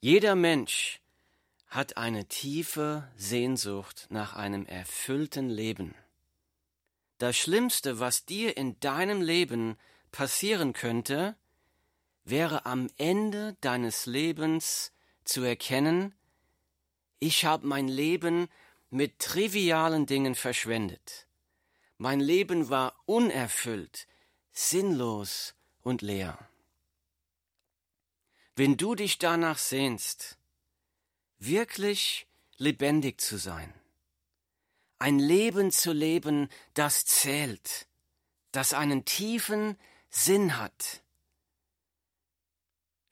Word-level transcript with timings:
Jeder 0.00 0.36
Mensch 0.36 1.00
hat 1.66 1.96
eine 1.96 2.26
tiefe 2.26 3.10
Sehnsucht 3.16 4.06
nach 4.10 4.36
einem 4.36 4.64
erfüllten 4.64 5.50
Leben. 5.50 5.92
Das 7.18 7.36
Schlimmste, 7.36 7.98
was 7.98 8.24
dir 8.24 8.56
in 8.56 8.78
deinem 8.78 9.20
Leben 9.20 9.76
passieren 10.12 10.72
könnte, 10.72 11.36
wäre 12.24 12.64
am 12.64 12.88
Ende 12.96 13.56
deines 13.60 14.06
Lebens 14.06 14.92
zu 15.24 15.42
erkennen, 15.42 16.14
ich 17.18 17.44
habe 17.44 17.66
mein 17.66 17.88
Leben 17.88 18.46
mit 18.90 19.18
trivialen 19.18 20.06
Dingen 20.06 20.36
verschwendet. 20.36 21.26
Mein 21.96 22.20
Leben 22.20 22.68
war 22.70 22.94
unerfüllt, 23.06 24.06
sinnlos 24.52 25.56
und 25.82 26.02
leer. 26.02 26.38
Wenn 28.58 28.76
du 28.76 28.96
dich 28.96 29.18
danach 29.18 29.56
sehnst, 29.56 30.36
wirklich 31.38 32.26
lebendig 32.56 33.20
zu 33.20 33.38
sein, 33.38 33.72
ein 34.98 35.20
Leben 35.20 35.70
zu 35.70 35.92
leben, 35.92 36.48
das 36.74 37.06
zählt, 37.06 37.86
das 38.50 38.74
einen 38.74 39.04
tiefen 39.04 39.78
Sinn 40.10 40.56
hat, 40.56 41.04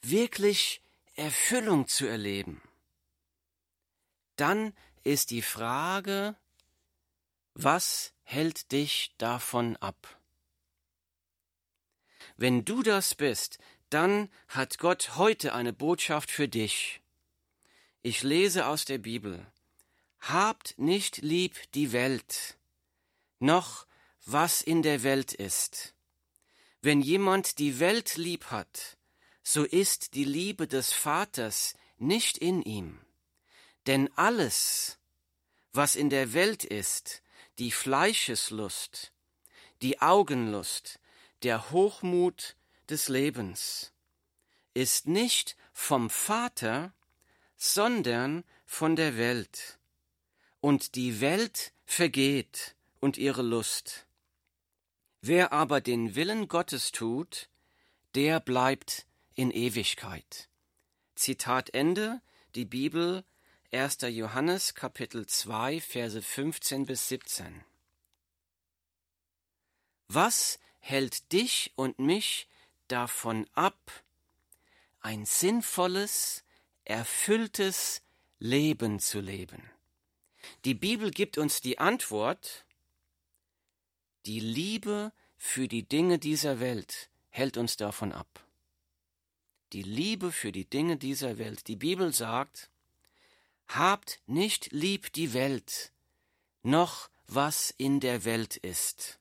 wirklich 0.03 0.83
Erfüllung 1.15 1.87
zu 1.87 2.07
erleben, 2.07 2.61
dann 4.35 4.77
ist 5.05 5.31
die 5.31 5.43
Frage, 5.43 6.35
was 7.55 8.15
hält 8.25 8.73
dich 8.73 9.15
davon 9.17 9.77
ab? 9.77 10.21
Wenn 12.37 12.65
du 12.65 12.83
das 12.83 13.15
bist, 13.15 13.59
dann 13.91 14.29
hat 14.49 14.79
Gott 14.79 15.17
heute 15.17 15.55
eine 15.55 15.73
Botschaft 15.73 16.31
für 16.31 16.49
dich. 16.49 17.01
Ich 18.03 18.23
lese 18.23 18.67
aus 18.67 18.85
der 18.85 18.99
Bibel. 18.99 19.47
Habt 20.21 20.79
nicht 20.79 21.19
lieb 21.19 21.57
die 21.73 21.93
Welt, 21.93 22.57
noch 23.39 23.87
was 24.25 24.63
in 24.63 24.83
der 24.83 25.03
Welt 25.03 25.33
ist. 25.33 25.95
Wenn 26.83 27.01
jemand 27.01 27.59
die 27.59 27.79
Welt 27.79 28.17
lieb 28.17 28.47
hat, 28.47 28.97
so 29.43 29.65
ist 29.65 30.15
die 30.15 30.25
Liebe 30.25 30.67
des 30.67 30.93
Vaters 30.93 31.75
nicht 31.99 32.39
in 32.39 32.63
ihm. 32.63 33.01
Denn 33.87 34.11
alles, 34.17 34.99
was 35.73 35.95
in 35.95 36.11
der 36.11 36.33
Welt 36.33 36.65
ist, 36.65 37.23
die 37.59 37.71
Fleischeslust, 37.71 39.13
die 39.83 40.01
Augenlust, 40.01 40.99
der 41.43 41.71
Hochmut 41.71 42.57
des 42.91 43.09
Lebens, 43.09 43.93
ist 44.75 45.07
nicht 45.07 45.57
vom 45.73 46.11
Vater, 46.11 46.93
sondern 47.57 48.45
von 48.65 48.97
der 48.97 49.17
Welt. 49.17 49.79
Und 50.61 50.95
die 50.95 51.21
Welt 51.21 51.73
vergeht 51.85 52.77
und 53.01 53.17
ihre 53.17 53.43
Lust. 53.43 54.07
Wer 55.21 55.53
aber 55.53 55.81
den 55.81 56.15
Willen 56.15 56.49
Gottes 56.49 56.93
tut, 56.93 57.49
der 58.15 58.41
bleibt 58.41 59.07
in 59.35 59.51
Ewigkeit. 59.51 60.49
Zitat 61.15 61.75
Ende, 61.75 62.21
die 62.55 62.65
Bibel 62.65 63.25
1. 63.73 63.99
Johannes 64.03 64.75
Kapitel 64.75 65.27
2 65.27 65.81
Verse 65.81 66.23
15 66.23 66.87
bis 66.87 67.09
17. 67.09 67.65
Was 70.09 70.59
hält 70.79 71.33
dich 71.33 71.73
und 71.77 71.99
mich 71.99 72.49
davon 72.89 73.47
ab, 73.53 74.05
ein 75.01 75.25
sinnvolles, 75.25 76.45
erfülltes 76.85 78.03
Leben 78.39 79.01
zu 79.01 79.21
leben? 79.21 79.63
Die 80.65 80.75
Bibel 80.75 81.11
gibt 81.11 81.39
uns 81.39 81.61
die 81.61 81.79
Antwort, 81.79 82.65
die 84.27 84.41
Liebe 84.41 85.13
für 85.37 85.69
die 85.69 85.85
Dinge 85.85 86.19
dieser 86.19 86.61
Welt 86.61 87.11
hält 87.31 87.57
uns 87.57 87.77
davon 87.77 88.13
ab. 88.13 88.45
Die 89.73 89.83
Liebe 89.83 90.33
für 90.33 90.53
die 90.53 90.65
Dinge 90.65 90.97
dieser 90.97 91.39
Welt. 91.39 91.69
Die 91.69 91.77
Bibel 91.77 92.13
sagt, 92.13 92.71
Habt 93.69 94.21
nicht 94.27 94.73
lieb 94.73 95.13
die 95.13 95.33
Welt, 95.33 95.93
noch 96.63 97.11
was 97.27 97.75
in 97.77 98.01
der 98.01 98.25
Welt 98.25 98.57
ist. 98.57 99.19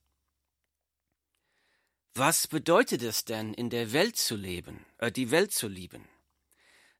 Was 2.17 2.47
bedeutet 2.47 3.01
es 3.01 3.25
denn, 3.25 3.53
in 3.53 3.69
der 3.69 3.91
Welt 3.91 4.15
zu 4.15 4.37
leben, 4.37 4.85
äh, 4.99 5.11
die 5.11 5.31
Welt 5.31 5.51
zu 5.51 5.67
lieben? 5.67 6.07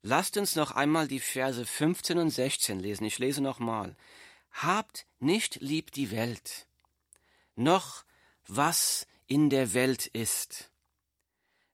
Lasst 0.01 0.35
uns 0.35 0.57
noch 0.57 0.71
einmal 0.71 1.07
die 1.07 1.21
Verse 1.21 1.65
15 1.65 2.17
und 2.17 2.31
16 2.31 2.81
lesen. 2.81 3.05
Ich 3.05 3.17
lese 3.17 3.41
nochmal. 3.41 3.95
Habt 4.51 5.07
nicht 5.19 5.61
lieb 5.61 5.93
die 5.93 6.11
Welt, 6.11 6.67
noch 7.55 8.03
was 8.45 9.07
in 9.25 9.49
der 9.49 9.73
Welt 9.73 10.05
ist. 10.05 10.69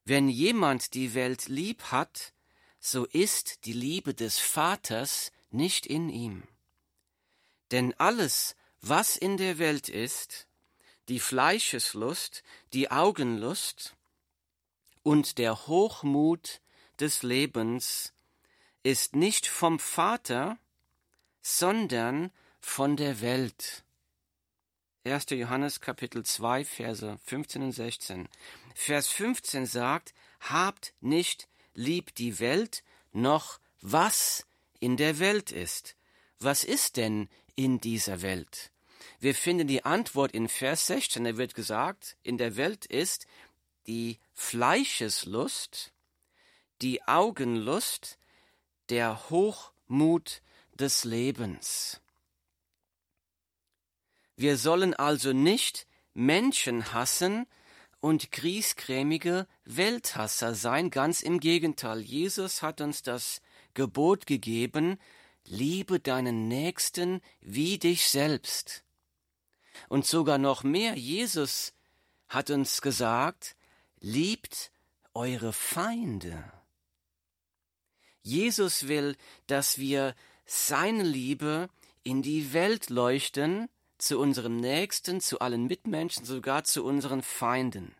Wenn 0.04 0.28
jemand 0.28 0.94
die 0.94 1.12
Welt 1.14 1.48
lieb 1.48 1.82
hat, 1.90 2.32
so 2.78 3.06
ist 3.06 3.66
die 3.66 3.72
Liebe 3.72 4.14
des 4.14 4.38
Vaters 4.38 5.32
nicht 5.50 5.84
in 5.86 6.10
ihm. 6.10 6.44
Denn 7.72 7.92
alles, 7.98 8.54
was 8.80 9.16
in 9.16 9.36
der 9.36 9.58
Welt 9.58 9.88
ist, 9.88 10.46
die 11.12 11.20
Fleischeslust, 11.20 12.42
die 12.72 12.90
Augenlust 12.90 13.94
und 15.02 15.36
der 15.36 15.66
Hochmut 15.66 16.62
des 17.00 17.22
Lebens, 17.22 18.14
ist 18.82 19.14
nicht 19.14 19.46
vom 19.46 19.78
Vater, 19.78 20.56
sondern 21.42 22.30
von 22.60 22.96
der 22.96 23.20
Welt. 23.20 23.84
1. 25.04 25.26
Johannes 25.28 25.82
Kapitel 25.82 26.24
2 26.24 26.64
Verse 26.64 27.18
15 27.26 27.62
und 27.62 27.72
16. 27.72 28.26
Vers 28.74 29.08
15 29.08 29.66
sagt, 29.66 30.14
habt 30.40 30.94
nicht 31.02 31.46
lieb 31.74 32.14
die 32.14 32.40
Welt, 32.40 32.82
noch 33.12 33.60
was 33.82 34.46
in 34.80 34.96
der 34.96 35.18
Welt 35.18 35.52
ist. 35.52 35.94
Was 36.38 36.64
ist 36.64 36.96
denn 36.96 37.28
in 37.54 37.82
dieser 37.82 38.22
Welt? 38.22 38.72
Wir 39.20 39.34
finden 39.34 39.66
die 39.68 39.84
Antwort 39.84 40.32
in 40.32 40.48
Vers 40.48 40.86
16. 40.86 41.24
Da 41.24 41.36
wird 41.36 41.54
gesagt, 41.54 42.16
in 42.22 42.38
der 42.38 42.56
Welt 42.56 42.86
ist 42.86 43.26
die 43.86 44.18
Fleischeslust, 44.32 45.92
die 46.80 47.02
Augenlust, 47.04 48.18
der 48.88 49.30
Hochmut 49.30 50.42
des 50.74 51.04
Lebens. 51.04 52.00
Wir 54.36 54.56
sollen 54.56 54.94
also 54.94 55.32
nicht 55.32 55.86
Menschen 56.14 56.92
hassen 56.92 57.46
und 58.00 58.32
griesgrämige 58.32 59.46
Welthasser 59.64 60.54
sein, 60.54 60.90
ganz 60.90 61.22
im 61.22 61.38
Gegenteil. 61.38 62.00
Jesus 62.00 62.60
hat 62.60 62.80
uns 62.80 63.02
das 63.02 63.40
Gebot 63.74 64.26
gegeben, 64.26 64.98
liebe 65.46 66.00
deinen 66.00 66.48
Nächsten 66.48 67.20
wie 67.40 67.78
dich 67.78 68.08
selbst. 68.08 68.84
Und 69.88 70.06
sogar 70.06 70.38
noch 70.38 70.62
mehr, 70.62 70.96
Jesus 70.96 71.72
hat 72.28 72.50
uns 72.50 72.80
gesagt, 72.80 73.56
liebt 74.00 74.70
eure 75.14 75.52
Feinde. 75.52 76.44
Jesus 78.22 78.88
will, 78.88 79.16
dass 79.46 79.78
wir 79.78 80.14
seine 80.46 81.02
Liebe 81.02 81.68
in 82.02 82.22
die 82.22 82.52
Welt 82.52 82.90
leuchten, 82.90 83.68
zu 83.98 84.18
unseren 84.18 84.56
Nächsten, 84.56 85.20
zu 85.20 85.38
allen 85.38 85.66
Mitmenschen, 85.66 86.24
sogar 86.24 86.64
zu 86.64 86.84
unseren 86.84 87.22
Feinden. 87.22 87.94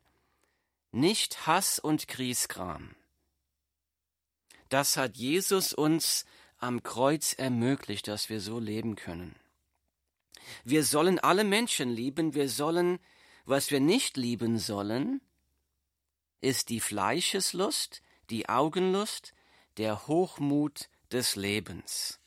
Nicht 0.91 1.47
Hass 1.47 1.79
und 1.79 2.09
Griesgram. 2.09 2.97
Das 4.69 4.97
hat 4.97 5.17
Jesus 5.17 5.73
uns 5.73 6.25
am 6.59 6.83
Kreuz 6.83 7.35
ermöglicht, 7.35 8.09
dass 8.09 8.29
wir 8.29 8.41
so 8.41 8.59
leben 8.59 8.97
können. 8.97 9.37
Wir 10.65 10.85
sollen 10.85 11.19
alle 11.19 11.45
Menschen 11.45 11.91
lieben, 11.91 12.35
wir 12.35 12.49
sollen, 12.49 12.99
was 13.45 13.71
wir 13.71 13.81
nicht 13.81 14.17
lieben 14.17 14.59
sollen, 14.59 15.21
ist 16.41 16.69
die 16.69 16.81
Fleischeslust, 16.81 18.03
die 18.31 18.49
Augenlust, 18.49 19.35
der 19.77 20.07
Hochmut 20.07 20.89
des 21.11 21.37
Lebens. 21.37 22.21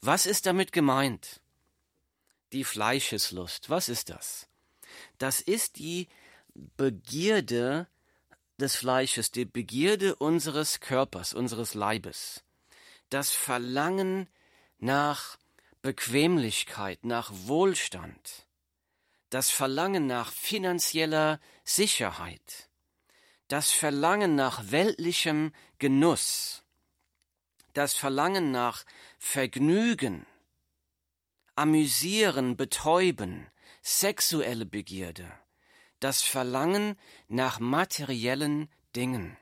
Was 0.00 0.26
ist 0.26 0.46
damit 0.46 0.72
gemeint? 0.72 1.40
Die 2.52 2.64
Fleischeslust, 2.64 3.70
was 3.70 3.88
ist 3.88 4.10
das? 4.10 4.48
Das 5.18 5.40
ist 5.40 5.78
die 5.78 6.08
Begierde 6.54 7.88
des 8.58 8.76
Fleisches, 8.76 9.30
die 9.30 9.44
Begierde 9.44 10.14
unseres 10.16 10.80
Körpers, 10.80 11.34
unseres 11.34 11.74
Leibes, 11.74 12.44
das 13.08 13.30
Verlangen 13.30 14.28
nach 14.78 15.38
Bequemlichkeit, 15.82 17.04
nach 17.04 17.32
Wohlstand, 17.32 18.46
das 19.30 19.50
Verlangen 19.50 20.06
nach 20.06 20.32
finanzieller 20.32 21.40
Sicherheit, 21.64 22.70
das 23.48 23.72
Verlangen 23.72 24.36
nach 24.36 24.70
weltlichem 24.70 25.52
Genuss, 25.78 26.62
das 27.72 27.94
Verlangen 27.94 28.52
nach 28.52 28.84
Vergnügen, 29.18 30.24
Amüsieren, 31.56 32.56
Betäuben, 32.56 33.48
sexuelle 33.82 34.66
Begierde, 34.66 35.30
das 35.98 36.22
Verlangen 36.22 36.96
nach 37.26 37.58
materiellen 37.58 38.70
Dingen. 38.94 39.36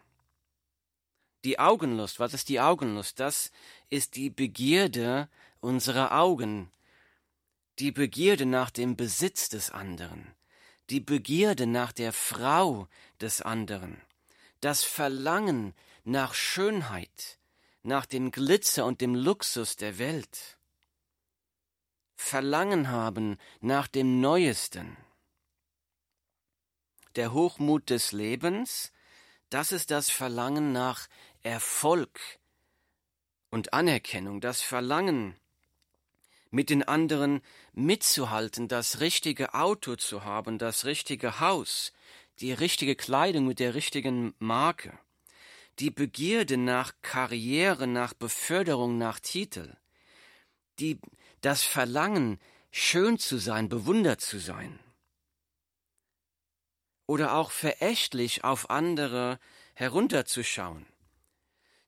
Die 1.45 1.59
Augenlust, 1.59 2.19
was 2.19 2.35
ist 2.35 2.49
die 2.49 2.61
Augenlust? 2.61 3.21
Das 3.21 3.51
ist 3.91 4.17
die 4.17 4.31
Begierde 4.31 5.29
unserer 5.61 6.12
Augen, 6.19 6.71
die 7.79 7.93
Begierde 7.93 8.47
nach 8.47 8.71
dem 8.71 8.97
Besitz 8.97 9.49
des 9.49 9.71
anderen, 9.71 10.35
die 10.91 11.01
Begierde 11.01 11.67
nach 11.67 11.93
der 11.93 12.12
Frau 12.12 12.89
des 13.21 13.41
anderen, 13.41 14.01
das 14.61 14.85
Verlangen 14.85 15.75
nach 16.05 16.35
Schönheit, 16.35 17.39
nach 17.83 18.07
dem 18.07 18.31
Glitzer 18.31 18.85
und 18.85 19.01
dem 19.01 19.15
Luxus 19.15 19.77
der 19.77 19.99
Welt, 19.99 20.59
Verlangen 22.21 22.89
haben 22.89 23.39
nach 23.61 23.89
dem 23.89 24.21
Neuesten. 24.21 24.97
Der 27.17 27.33
Hochmut 27.33 27.89
des 27.91 28.13
Lebens, 28.13 28.93
das 29.49 29.73
ist 29.73 29.91
das 29.91 30.11
Verlangen 30.11 30.71
nach 30.73 31.09
Erfolg 31.43 32.21
und 33.51 33.73
Anerkennung, 33.73 34.41
das 34.41 34.61
Verlangen, 34.61 35.35
mit 36.50 36.70
den 36.70 36.82
anderen 36.82 37.41
mitzuhalten, 37.73 38.69
das 38.69 39.00
richtige 39.00 39.55
Auto 39.55 39.97
zu 39.97 40.25
haben, 40.25 40.58
das 40.58 40.85
richtige 40.85 41.41
Haus, 41.41 41.93
die 42.41 42.52
richtige 42.52 42.97
Kleidung 42.97 43.47
mit 43.47 43.61
der 43.61 43.75
richtigen 43.75 44.35
Marke, 44.38 44.99
die 45.79 45.91
Begierde 45.91 46.56
nach 46.56 46.93
Karriere, 47.02 47.87
nach 47.87 48.14
Beförderung, 48.14 48.99
nach 48.99 49.20
Titel, 49.20 49.76
die, 50.79 50.99
das 51.41 51.62
Verlangen, 51.62 52.41
schön 52.70 53.19
zu 53.19 53.38
sein, 53.38 53.69
bewundert 53.69 54.20
zu 54.20 54.38
sein, 54.38 54.79
oder 57.06 57.35
auch 57.35 57.50
verächtlich 57.50 58.44
auf 58.44 58.70
andere 58.70 59.41
herunterzuschauen. 59.75 60.87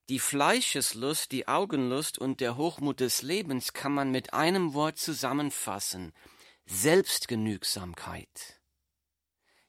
Die 0.08 0.18
Fleischeslust, 0.18 1.30
die 1.30 1.46
Augenlust 1.46 2.18
und 2.18 2.40
der 2.40 2.56
Hochmut 2.56 3.00
des 3.00 3.22
Lebens 3.22 3.72
kann 3.72 3.92
man 3.92 4.10
mit 4.10 4.34
einem 4.34 4.74
Wort 4.74 4.98
zusammenfassen. 4.98 6.12
Selbstgenügsamkeit. 6.66 8.60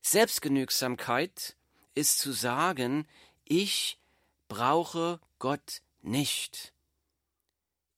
Selbstgenügsamkeit 0.01 1.55
ist 1.93 2.19
zu 2.19 2.31
sagen, 2.31 3.07
ich 3.45 3.99
brauche 4.47 5.19
Gott 5.39 5.81
nicht. 6.01 6.73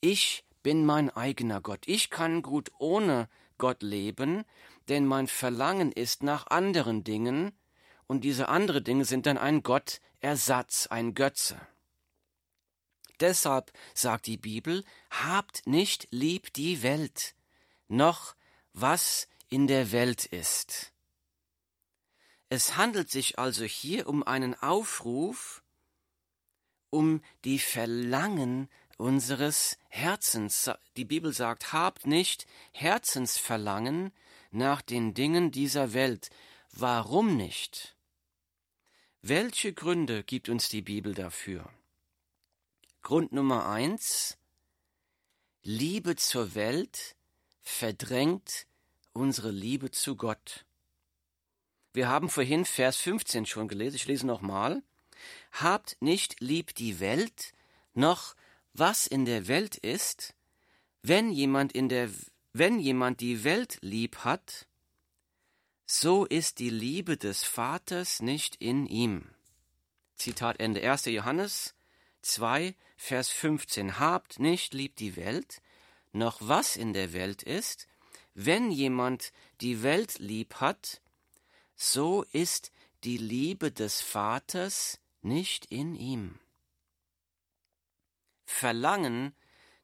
Ich 0.02 0.46
bin 0.62 0.86
mein 0.86 1.10
eigener 1.10 1.62
Gott. 1.62 1.88
Ich 1.88 2.10
kann 2.10 2.42
gut 2.42 2.72
ohne 2.78 3.30
Gott 3.58 3.82
leben, 3.82 4.44
denn 4.90 5.06
mein 5.06 5.28
Verlangen 5.28 5.92
ist 5.92 6.22
nach 6.22 6.48
anderen 6.48 7.04
Dingen, 7.04 7.58
und 8.08 8.24
diese 8.24 8.50
anderen 8.50 8.84
Dinge 8.84 9.06
sind 9.06 9.26
dann 9.26 9.40
ein 9.40 9.64
Gottersatz, 9.64 10.86
ein 10.88 11.16
Götze. 11.16 11.60
Deshalb 13.20 13.72
sagt 13.94 14.28
die 14.28 14.38
Bibel, 14.38 14.84
habt 15.10 15.66
nicht 15.66 16.08
lieb 16.12 16.54
die 16.54 16.84
Welt, 16.84 17.36
noch 17.88 18.36
was 18.74 19.28
in 19.50 19.68
der 19.68 19.92
Welt 19.92 20.26
ist. 20.26 20.92
Es 22.50 22.78
handelt 22.78 23.10
sich 23.10 23.40
also 23.40 23.66
hier 23.66 24.08
um 24.08 24.24
einen 24.24 24.54
Aufruf, 24.56 25.64
um 26.90 27.22
die 27.44 27.60
Verlangen 27.60 28.70
unseres 28.98 29.78
Herzens. 29.90 30.72
Die 30.96 31.06
Bibel 31.06 31.34
sagt, 31.34 31.74
habt 31.74 32.08
nicht 32.08 32.46
Herzensverlangen 32.72 34.14
nach 34.52 34.82
den 34.82 35.14
Dingen 35.14 35.52
dieser 35.52 35.94
Welt. 35.94 36.30
Warum 36.72 37.36
nicht? 37.36 37.96
Welche 39.22 39.74
Gründe 39.74 40.24
gibt 40.24 40.50
uns 40.50 40.70
die 40.70 40.82
Bibel 40.82 41.14
dafür? 41.14 41.70
Grund 43.06 43.34
Nummer 43.34 43.70
eins, 43.70 44.36
Liebe 45.62 46.16
zur 46.16 46.56
Welt 46.56 47.16
verdrängt 47.62 48.66
unsere 49.14 49.52
Liebe 49.52 49.92
zu 49.92 50.16
Gott. 50.16 50.66
Wir 51.94 52.10
haben 52.10 52.30
vorhin 52.30 52.66
Vers 52.66 52.98
15 52.98 53.46
schon 53.46 53.68
gelesen, 53.68 53.98
ich 53.98 54.08
lese 54.08 54.26
nochmal. 54.26 54.82
Habt 55.52 55.98
nicht 56.02 56.42
lieb 56.42 56.74
die 56.74 57.00
Welt, 57.00 57.54
noch 57.94 58.36
was 58.74 59.06
in 59.06 59.26
der 59.26 59.48
Welt 59.48 59.78
ist, 59.78 60.34
wenn 61.04 61.30
jemand 61.30 61.74
in 61.74 61.90
der, 61.90 62.10
wenn 62.54 62.80
jemand 62.80 63.22
die 63.22 63.44
Welt 63.44 63.78
lieb 63.82 64.24
hat, 64.24 64.66
so 65.86 66.26
ist 66.26 66.58
die 66.58 66.72
Liebe 66.72 67.18
des 67.18 67.44
Vaters 67.44 68.24
nicht 68.24 68.56
in 68.56 68.88
ihm. 68.88 69.30
Zitat 70.16 70.60
Ende 70.60 70.82
1. 70.82 71.06
Johannes 71.06 71.75
2, 72.26 72.76
Vers 72.98 73.30
15 73.30 74.00
Habt 74.00 74.40
nicht 74.40 74.74
lieb 74.74 74.96
die 74.96 75.16
Welt, 75.16 75.62
noch 76.12 76.40
was 76.42 76.76
in 76.76 76.94
der 76.94 77.14
Welt 77.14 77.44
ist, 77.44 77.88
wenn 78.34 78.72
jemand 78.72 79.32
die 79.62 79.84
Welt 79.84 80.18
lieb 80.20 80.56
hat, 80.56 81.02
so 81.76 82.24
ist 82.32 82.72
die 83.04 83.18
Liebe 83.18 83.72
des 83.72 84.02
Vaters 84.02 85.00
nicht 85.22 85.66
in 85.66 85.96
ihm. 85.96 86.40
Verlangen 88.46 89.36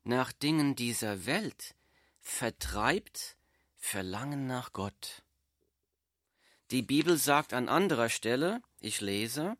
nach 0.04 0.32
Dingen 0.32 0.76
dieser 0.76 1.26
Welt 1.26 1.76
vertreibt 2.22 3.38
Verlangen 3.78 4.48
nach 4.48 4.74
Gott. 4.74 5.24
Die 6.72 6.82
Bibel 6.82 7.18
sagt 7.18 7.54
an 7.54 7.70
anderer 7.70 8.10
Stelle, 8.10 8.62
ich 8.80 9.02
lese, 9.02 9.58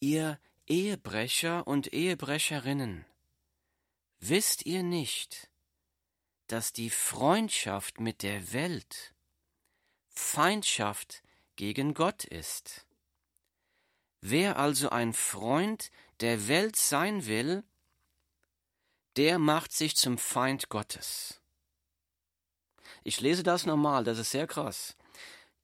ihr 0.00 0.38
Ehebrecher 0.66 1.66
und 1.66 1.92
Ehebrecherinnen, 1.92 3.04
wisst 4.18 4.64
ihr 4.64 4.82
nicht, 4.82 5.50
dass 6.46 6.72
die 6.72 6.88
Freundschaft 6.88 8.00
mit 8.00 8.22
der 8.22 8.54
Welt 8.54 9.14
Feindschaft 10.08 11.22
gegen 11.56 11.92
Gott 11.92 12.24
ist? 12.24 12.86
Wer 14.22 14.58
also 14.58 14.88
ein 14.88 15.12
Freund 15.12 15.90
der 16.20 16.48
Welt 16.48 16.76
sein 16.76 17.26
will, 17.26 17.62
der 19.16 19.38
macht 19.38 19.70
sich 19.70 19.96
zum 19.96 20.16
Feind 20.16 20.70
Gottes. 20.70 21.42
Ich 23.02 23.20
lese 23.20 23.42
das 23.42 23.66
normal, 23.66 24.04
das 24.04 24.18
ist 24.18 24.30
sehr 24.30 24.46
krass. 24.46 24.96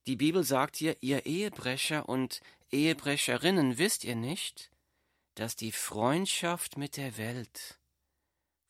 Die 0.06 0.16
Bibel 0.16 0.44
sagt 0.44 0.76
hier, 0.76 0.94
ihr 1.00 1.24
Ehebrecher 1.24 2.06
und 2.06 2.42
Ehebrecherinnen, 2.70 3.78
wisst 3.78 4.04
ihr 4.04 4.14
nicht, 4.14 4.69
dass 5.40 5.56
die 5.56 5.72
Freundschaft 5.72 6.76
mit 6.76 6.98
der 6.98 7.16
Welt 7.16 7.80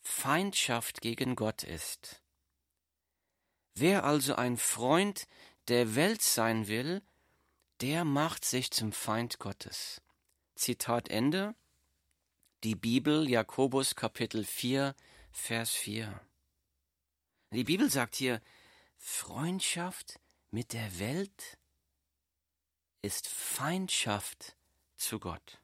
Feindschaft 0.02 1.00
gegen 1.00 1.34
Gott 1.34 1.64
ist. 1.64 2.22
Wer 3.74 4.04
also 4.04 4.36
ein 4.36 4.56
Freund 4.56 5.26
der 5.66 5.96
Welt 5.96 6.22
sein 6.22 6.68
will, 6.68 7.02
der 7.80 8.04
macht 8.04 8.44
sich 8.44 8.70
zum 8.70 8.92
Feind 8.92 9.40
Gottes. 9.40 10.00
Zitat 10.54 11.08
Ende. 11.08 11.56
Die 12.62 12.76
Bibel, 12.76 13.28
Jakobus 13.28 13.96
Kapitel 13.96 14.44
4, 14.44 14.94
Vers 15.32 15.70
4. 15.70 16.20
Die 17.50 17.64
Bibel 17.64 17.90
sagt 17.90 18.14
hier, 18.14 18.40
Freundschaft 18.96 20.20
mit 20.52 20.72
der 20.72 21.00
Welt 21.00 21.58
ist 23.02 23.26
Feindschaft 23.26 24.54
zu 24.96 25.18
Gott. 25.18 25.59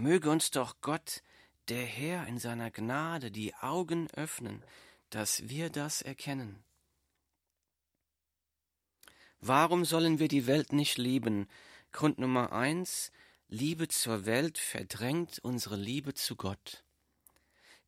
Möge 0.00 0.30
uns 0.30 0.52
doch 0.52 0.76
Gott, 0.80 1.24
der 1.66 1.84
Herr 1.84 2.28
in 2.28 2.38
seiner 2.38 2.70
Gnade, 2.70 3.32
die 3.32 3.52
Augen 3.56 4.08
öffnen, 4.12 4.64
dass 5.10 5.48
wir 5.48 5.70
das 5.70 6.02
erkennen. 6.02 6.62
Warum 9.40 9.84
sollen 9.84 10.20
wir 10.20 10.28
die 10.28 10.46
Welt 10.46 10.72
nicht 10.72 10.98
lieben? 10.98 11.48
Grund 11.90 12.20
Nummer 12.20 12.52
eins, 12.52 13.10
Liebe 13.48 13.88
zur 13.88 14.24
Welt 14.24 14.58
verdrängt 14.58 15.40
unsere 15.40 15.74
Liebe 15.74 16.14
zu 16.14 16.36
Gott. 16.36 16.84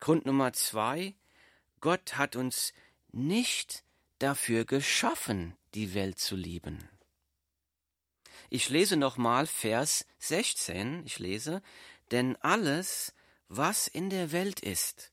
Grund 0.01 0.27
Nummer 0.27 0.53
zwei, 0.53 1.15
Gott 1.81 2.17
hat 2.17 2.35
uns 2.35 2.73
nicht 3.13 3.85
dafür 4.19 4.65
geschaffen, 4.65 5.57
die 5.75 5.95
Welt 5.95 6.19
zu 6.19 6.35
lieben. 6.35 6.89
Ich 8.53 8.69
lese 8.69 8.97
nochmal 8.97 9.47
Vers 9.47 10.07
16, 10.19 11.07
ich 11.07 11.21
lese, 11.21 11.63
denn 12.11 12.37
alles, 12.37 13.15
was 13.49 13.87
in 13.87 14.11
der 14.11 14.33
Welt 14.33 14.61
ist, 14.61 15.13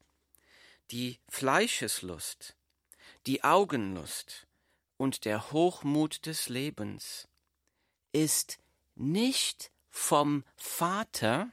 die 0.92 1.20
Fleischeslust, 1.28 2.56
die 3.26 3.44
Augenlust 3.44 4.48
und 4.98 5.26
der 5.26 5.52
Hochmut 5.52 6.26
des 6.26 6.50
Lebens, 6.50 7.28
ist 8.14 8.58
nicht 8.96 9.72
vom 9.90 10.44
Vater, 10.56 11.52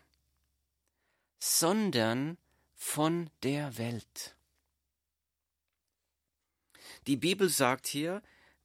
sondern 1.39 2.39
von 2.75 3.31
der 3.43 3.77
Welt. 3.77 4.37
Die 7.07 7.17
Bibel 7.17 7.49
sagt 7.49 7.87
hier, 7.87 8.23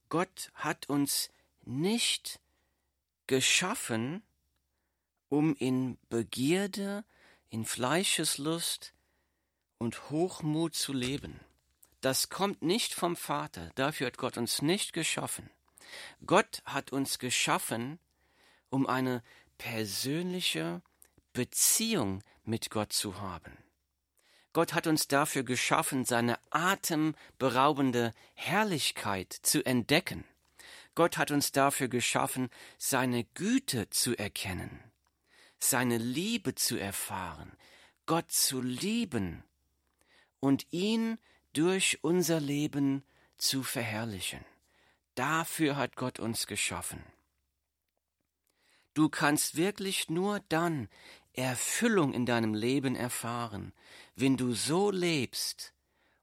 Gott 0.08 0.50
hat 0.54 0.88
uns 0.88 1.30
nicht 1.64 2.40
geschaffen, 3.26 4.22
um 5.30 5.54
in 5.54 5.96
Begierde, 6.10 7.04
in 7.48 7.64
Fleischeslust 7.64 8.92
und 9.78 10.10
Hochmut 10.10 10.74
zu 10.74 10.92
leben. 10.92 11.40
Das 12.02 12.28
kommt 12.28 12.60
nicht 12.60 12.92
vom 12.92 13.16
Vater, 13.16 13.70
dafür 13.76 14.08
hat 14.08 14.18
Gott 14.18 14.36
uns 14.36 14.60
nicht 14.60 14.92
geschaffen. 14.92 15.48
Gott 16.26 16.62
hat 16.66 16.92
uns 16.92 17.18
geschaffen, 17.18 17.98
um 18.68 18.86
eine 18.86 19.22
persönliche 19.56 20.82
Beziehung 21.32 22.22
mit 22.44 22.70
Gott 22.70 22.92
zu 22.92 23.20
haben. 23.20 23.56
Gott 24.52 24.74
hat 24.74 24.86
uns 24.86 25.06
dafür 25.06 25.44
geschaffen, 25.44 26.04
seine 26.04 26.38
atemberaubende 26.50 28.12
Herrlichkeit 28.34 29.32
zu 29.32 29.64
entdecken. 29.64 30.24
Gott 30.96 31.18
hat 31.18 31.30
uns 31.30 31.52
dafür 31.52 31.88
geschaffen, 31.88 32.50
seine 32.76 33.24
Güte 33.24 33.90
zu 33.90 34.16
erkennen, 34.16 34.80
seine 35.64 35.98
Liebe 35.98 36.54
zu 36.54 36.76
erfahren, 36.76 37.52
Gott 38.06 38.30
zu 38.32 38.60
lieben 38.60 39.44
und 40.40 40.66
ihn 40.70 41.18
durch 41.52 41.98
unser 42.02 42.40
Leben 42.40 43.04
zu 43.36 43.62
verherrlichen. 43.62 44.44
Dafür 45.14 45.76
hat 45.76 45.96
Gott 45.96 46.18
uns 46.18 46.46
geschaffen. 46.46 47.04
Du 48.94 49.08
kannst 49.08 49.56
wirklich 49.56 50.08
nur 50.10 50.40
dann 50.48 50.88
Erfüllung 51.32 52.12
in 52.12 52.26
deinem 52.26 52.54
Leben 52.54 52.96
erfahren, 52.96 53.72
wenn 54.16 54.36
du 54.36 54.52
so 54.52 54.90
lebst, 54.90 55.72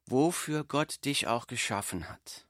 wofür 0.06 0.64
Gott 0.64 1.04
dich 1.04 1.26
auch 1.26 1.46
geschaffen 1.46 2.08
hat. 2.08 2.46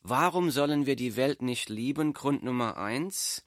Warum 0.00 0.50
sollen 0.50 0.86
wir 0.86 0.96
die 0.96 1.16
Welt 1.16 1.42
nicht 1.42 1.68
lieben? 1.68 2.12
Grund 2.12 2.42
Nummer 2.42 2.76
eins. 2.76 3.44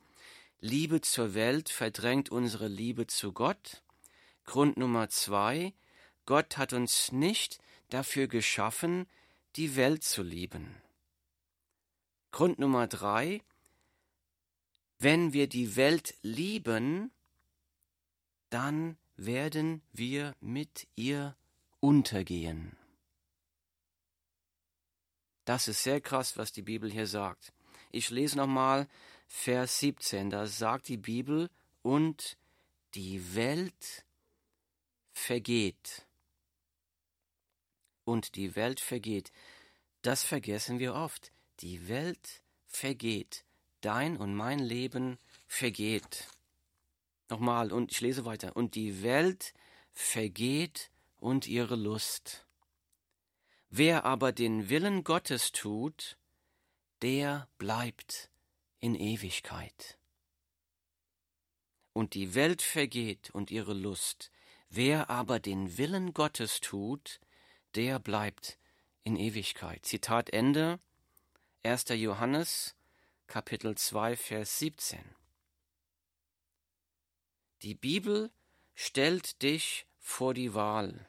Liebe 0.59 1.01
zur 1.01 1.35
Welt 1.35 1.69
verdrängt 1.69 2.29
unsere 2.29 2.67
Liebe 2.67 3.05
zu 3.05 3.31
Gott. 3.31 3.83
Grund 4.43 4.77
Nummer 4.77 5.09
zwei. 5.09 5.73
Gott 6.25 6.57
hat 6.57 6.73
uns 6.73 7.11
nicht 7.11 7.59
dafür 7.89 8.27
geschaffen, 8.27 9.07
die 9.55 9.75
Welt 9.75 10.03
zu 10.03 10.23
lieben. 10.23 10.81
Grund 12.31 12.57
Nummer 12.57 12.87
drei. 12.87 13.43
Wenn 14.97 15.31
wir 15.31 15.47
die 15.47 15.75
Welt 15.75 16.15
lieben, 16.23 17.11
dann 18.49 18.97
werden 19.15 19.83
wir 19.93 20.35
mit 20.39 20.87
ihr 20.95 21.35
untergehen. 21.79 22.75
Das 25.45 25.67
ist 25.67 25.83
sehr 25.83 26.01
krass, 26.01 26.35
was 26.35 26.51
die 26.51 26.63
Bibel 26.63 26.91
hier 26.91 27.07
sagt. 27.07 27.53
Ich 27.91 28.09
lese 28.09 28.37
nochmal 28.37 28.87
Vers 29.27 29.79
17. 29.79 30.29
Da 30.29 30.47
sagt 30.47 30.87
die 30.87 30.97
Bibel, 30.97 31.49
und 31.81 32.37
die 32.95 33.35
Welt 33.35 34.05
vergeht. 35.13 36.05
Und 38.03 38.35
die 38.35 38.55
Welt 38.55 38.79
vergeht. 38.79 39.31
Das 40.01 40.23
vergessen 40.23 40.79
wir 40.79 40.95
oft. 40.95 41.31
Die 41.59 41.87
Welt 41.87 42.41
vergeht 42.67 43.45
dein 43.81 44.17
und 44.17 44.35
mein 44.35 44.59
Leben 44.59 45.17
vergeht. 45.47 46.27
Nochmal, 47.29 47.71
und 47.71 47.91
ich 47.91 48.01
lese 48.01 48.25
weiter. 48.25 48.55
Und 48.55 48.75
die 48.75 49.01
Welt 49.01 49.53
vergeht 49.93 50.91
und 51.19 51.47
ihre 51.47 51.75
Lust. 51.75 52.45
Wer 53.69 54.05
aber 54.05 54.31
den 54.31 54.69
Willen 54.69 55.03
Gottes 55.03 55.51
tut, 55.51 56.17
der 57.01 57.47
bleibt 57.57 58.29
in 58.79 58.95
Ewigkeit. 58.95 59.97
Und 61.93 62.13
die 62.13 62.35
Welt 62.35 62.61
vergeht 62.61 63.31
und 63.31 63.51
ihre 63.51 63.73
Lust. 63.73 64.31
Wer 64.69 65.09
aber 65.09 65.39
den 65.39 65.77
Willen 65.77 66.13
Gottes 66.13 66.59
tut, 66.59 67.19
der 67.75 67.99
bleibt 67.99 68.59
in 69.03 69.15
Ewigkeit. 69.15 69.85
Zitat 69.85 70.29
Ende. 70.31 70.79
1. 71.63 71.85
Johannes 71.89 72.75
Kapitel 73.27 73.75
2, 73.75 74.15
Vers 74.15 74.59
17. 74.59 75.03
Die 77.61 77.75
Bibel 77.75 78.31
stellt 78.73 79.41
dich 79.41 79.85
vor 79.99 80.33
die 80.33 80.53
Wahl. 80.53 81.05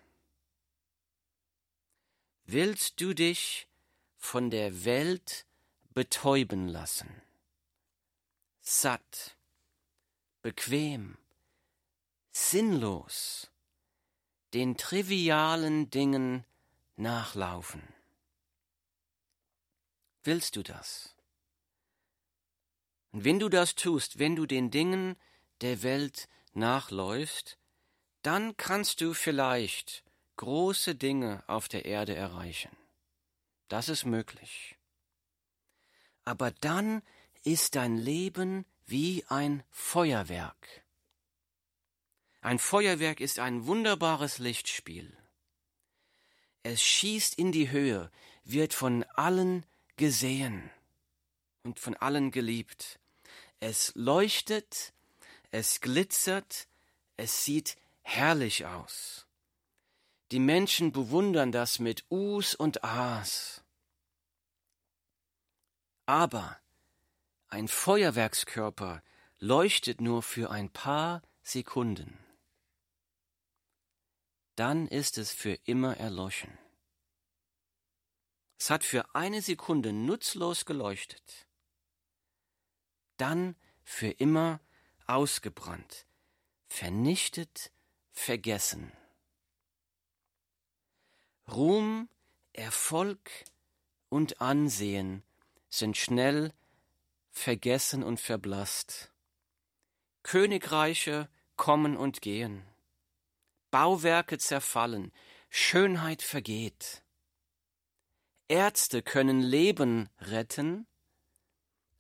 Willst 2.45 3.01
du 3.01 3.15
dich 3.15 3.69
von 4.17 4.51
der 4.51 4.85
Welt 4.85 5.47
betäuben 5.95 6.67
lassen? 6.67 7.23
Satt, 8.71 9.35
bequem, 10.43 11.17
sinnlos, 12.31 13.51
den 14.53 14.77
trivialen 14.77 15.89
Dingen 15.89 16.45
nachlaufen. 16.97 17.83
Willst 20.23 20.57
du 20.57 20.63
das? 20.63 21.17
Und 23.13 23.25
wenn 23.25 23.39
du 23.39 23.49
das 23.49 23.75
tust, 23.75 24.19
wenn 24.19 24.37
du 24.37 24.45
den 24.45 24.71
Dingen 24.71 25.17
der 25.63 25.83
Welt 25.83 26.29
nachläufst, 26.53 27.57
dann 28.21 28.55
kannst 28.59 29.01
du 29.01 29.15
vielleicht 29.15 30.05
große 30.37 30.95
Dinge 30.95 31.43
auf 31.47 31.69
der 31.69 31.87
Erde 31.87 32.15
erreichen. 32.15 32.77
Das 33.69 33.89
ist 33.89 34.05
möglich. 34.05 34.77
Aber 36.27 36.51
dann 36.51 37.03
ist 37.45 37.75
dein 37.77 37.97
Leben 37.97 38.65
wie 38.87 39.25
ein 39.29 39.63
Feuerwerk. 39.71 40.85
Ein 42.41 42.59
Feuerwerk 42.59 43.21
ist 43.21 43.39
ein 43.39 43.67
wunderbares 43.67 44.39
Lichtspiel. 44.39 45.17
Es 46.63 46.83
schießt 46.83 47.35
in 47.39 47.53
die 47.53 47.71
Höhe, 47.71 48.11
wird 48.45 48.75
von 48.75 49.05
allen 49.15 49.67
gesehen 49.97 50.71
und 51.63 51.81
von 51.81 51.95
allen 51.97 52.31
geliebt. 52.31 52.99
Es 53.61 53.93
leuchtet, 53.95 54.93
es 55.51 55.81
glitzert, 55.81 56.69
es 57.17 57.45
sieht 57.45 57.77
herrlich 58.03 58.67
aus. 58.67 59.27
Die 60.31 60.39
Menschen 60.39 60.93
bewundern 60.93 61.53
das 61.53 61.79
mit 61.79 62.05
Us 62.11 62.55
und 62.55 62.85
As. 62.85 63.63
Aber 66.07 66.59
ein 67.49 67.69
Feuerwerkskörper 67.69 69.03
leuchtet 69.39 70.01
nur 70.01 70.23
für 70.23 70.51
ein 70.51 70.71
paar 70.71 71.23
Sekunden. 71.43 72.19
Dann 74.57 74.89
ist 74.89 75.19
es 75.19 75.33
für 75.33 75.55
immer 75.65 75.97
erloschen. 75.97 76.59
Es 78.59 78.71
hat 78.71 78.85
für 78.85 79.15
eine 79.15 79.41
Sekunde 79.41 79.93
nutzlos 79.93 80.65
geleuchtet 80.65 81.49
dann 83.19 83.57
für 83.85 84.09
immer 84.09 84.61
ausgebrannt, 85.07 86.07
vernichtet, 86.69 87.73
vergessen. 88.13 88.93
Ruhm, 91.51 92.09
Erfolg 92.53 93.31
und 94.09 94.41
Ansehen 94.41 95.23
sind 95.69 95.97
schnell 95.97 96.53
vergessen 97.39 98.03
und 98.03 98.21
verblasst. 98.21 99.13
Königreiche 100.23 101.29
kommen 101.57 101.97
und 101.97 102.21
gehen. 102.21 102.63
Bauwerke 103.71 104.39
zerfallen, 104.39 105.13
Schönheit 105.49 106.23
vergeht. 106.23 107.03
Ärzte 108.49 109.03
können 109.03 109.41
Leben 109.41 110.09
retten, 110.21 110.87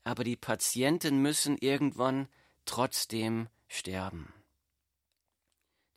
aber 0.04 0.25
die 0.25 0.37
Patienten 0.37 1.21
müssen 1.23 1.57
irgendwann 1.59 2.28
trotzdem 2.64 3.49
sterben. 3.68 4.33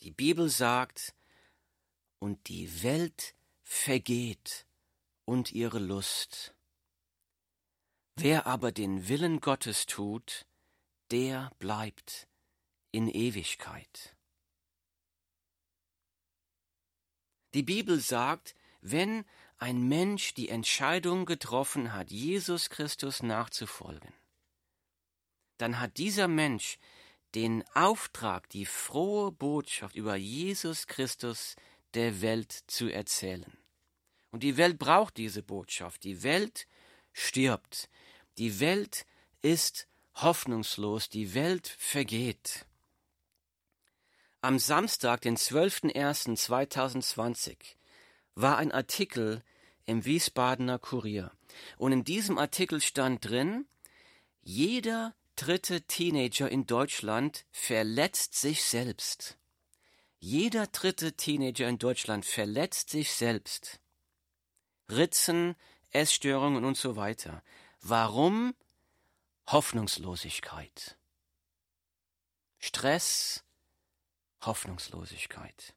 Die 0.02 0.12
Bibel 0.12 0.50
sagt, 0.50 1.14
und 2.20 2.50
die 2.50 2.84
Welt 2.84 3.36
vergeht 3.64 4.66
und 5.26 5.52
ihre 5.52 5.80
Lust. 5.80 6.54
Wer 8.16 8.46
aber 8.46 8.72
den 8.72 9.08
Willen 9.08 9.40
Gottes 9.40 9.86
tut, 9.86 10.46
der 11.12 11.52
bleibt 11.60 12.28
in 12.92 13.08
Ewigkeit. 13.08 14.16
Die 17.54 17.64
Bibel 17.64 18.00
sagt, 18.00 18.56
wenn 18.82 19.26
ein 19.58 19.88
Mensch 19.88 20.34
die 20.34 20.50
Entscheidung 20.50 21.26
getroffen 21.26 21.94
hat, 21.94 22.12
Jesus 22.12 22.70
Christus 22.70 23.22
nachzufolgen, 23.24 24.14
dann 25.58 25.80
hat 25.80 25.98
dieser 25.98 26.28
Mensch 26.28 26.80
den 27.36 27.64
Auftrag, 27.74 28.50
die 28.50 28.66
frohe 28.66 29.32
Botschaft 29.32 29.96
über 29.96 30.16
Jesus 30.16 30.88
Christus 30.88 31.56
der 31.94 32.22
Welt 32.22 32.52
zu 32.68 32.90
erzählen. 32.90 33.58
Und 34.32 34.44
die 34.44 34.58
Welt 34.58 34.80
braucht 34.80 35.18
diese 35.18 35.44
Botschaft. 35.44 36.04
Die 36.04 36.24
Welt 36.24 36.68
stirbt. 37.14 37.90
Die 38.38 38.60
Welt 38.60 39.06
ist 39.42 39.88
hoffnungslos. 40.16 41.08
Die 41.10 41.34
Welt 41.34 41.76
vergeht. 41.80 42.66
Am 44.42 44.60
Samstag, 44.60 45.22
den 45.22 45.38
12.01.2020, 45.38 47.56
war 48.36 48.58
ein 48.58 48.72
Artikel 48.72 49.44
im 49.86 50.06
Wiesbadener 50.06 50.80
Kurier. 50.80 51.32
Und 51.78 51.92
in 51.92 52.04
diesem 52.04 52.38
Artikel 52.38 52.82
stand 52.82 53.30
drin, 53.30 53.66
jeder 54.42 55.16
dritte 55.36 55.82
Teenager 55.82 56.50
in 56.50 56.66
Deutschland 56.66 57.46
verletzt 57.52 58.36
sich 58.36 58.64
selbst. 58.64 59.38
Jeder 60.20 60.68
dritte 60.68 61.14
Teenager 61.14 61.68
in 61.68 61.80
Deutschland 61.80 62.26
verletzt 62.26 62.90
sich 62.90 63.12
selbst. 63.12 63.80
Ritzen, 64.90 65.56
Essstörungen 65.92 66.64
und 66.66 66.78
so 66.78 66.96
weiter. 66.96 67.44
Warum? 67.82 68.54
Hoffnungslosigkeit. 69.48 70.98
Stress, 72.60 73.44
Hoffnungslosigkeit. 74.42 75.74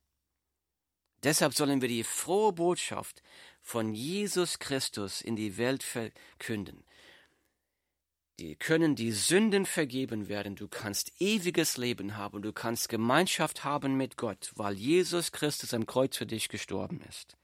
Deshalb 1.23 1.55
sollen 1.55 1.81
wir 1.81 1.89
die 1.89 2.05
frohe 2.05 2.53
Botschaft 2.53 3.23
von 3.63 3.95
Jesus 3.95 4.59
Christus 4.59 5.23
in 5.23 5.37
die 5.37 5.57
Welt 5.57 5.83
verkünden. 5.83 6.85
Die 8.39 8.57
können 8.57 8.97
die 8.97 9.13
Sünden 9.13 9.65
vergeben 9.65 10.29
werden, 10.29 10.57
du 10.57 10.69
kannst 10.69 11.13
ewiges 11.21 11.77
Leben 11.77 12.17
haben, 12.17 12.43
du 12.43 12.53
kannst 12.53 12.89
Gemeinschaft 12.89 13.65
haben 13.65 13.97
mit 13.97 14.17
Gott, 14.17 14.53
weil 14.57 14.75
Jesus 14.75 15.33
Christus 15.33 15.73
am 15.73 15.87
Kreuz 15.87 16.17
für 16.17 16.27
dich 16.27 16.49
gestorben 16.49 17.01
ist. 17.09 17.37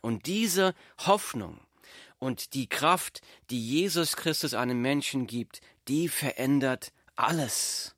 Und 0.00 0.26
diese 0.26 0.74
Hoffnung 0.98 1.60
und 2.20 2.54
die 2.54 2.68
Kraft, 2.68 3.20
die 3.50 3.60
Jesus 3.60 4.14
Christus 4.14 4.54
einem 4.54 4.80
Menschen 4.80 5.26
gibt, 5.26 5.60
die 5.88 6.08
verändert 6.08 6.92
alles 7.16 7.96